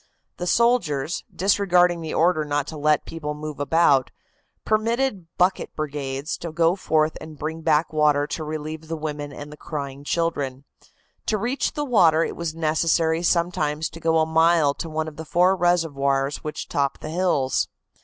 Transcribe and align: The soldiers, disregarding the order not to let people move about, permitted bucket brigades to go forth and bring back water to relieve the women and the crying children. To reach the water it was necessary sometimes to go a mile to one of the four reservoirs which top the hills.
The 0.37 0.47
soldiers, 0.47 1.23
disregarding 1.31 2.01
the 2.01 2.11
order 2.15 2.43
not 2.43 2.65
to 2.69 2.75
let 2.79 3.05
people 3.05 3.35
move 3.35 3.59
about, 3.59 4.09
permitted 4.65 5.27
bucket 5.37 5.75
brigades 5.75 6.39
to 6.39 6.51
go 6.51 6.75
forth 6.75 7.15
and 7.21 7.37
bring 7.37 7.61
back 7.61 7.93
water 7.93 8.25
to 8.25 8.43
relieve 8.43 8.87
the 8.87 8.97
women 8.97 9.31
and 9.31 9.51
the 9.51 9.57
crying 9.57 10.03
children. 10.03 10.63
To 11.27 11.37
reach 11.37 11.73
the 11.73 11.85
water 11.85 12.23
it 12.23 12.35
was 12.35 12.55
necessary 12.55 13.21
sometimes 13.21 13.91
to 13.91 13.99
go 13.99 14.17
a 14.17 14.25
mile 14.25 14.73
to 14.73 14.89
one 14.89 15.07
of 15.07 15.17
the 15.17 15.23
four 15.23 15.55
reservoirs 15.55 16.37
which 16.37 16.67
top 16.67 16.97
the 17.01 17.11
hills. 17.11 17.67